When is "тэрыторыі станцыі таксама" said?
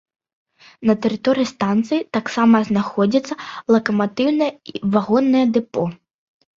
1.03-2.63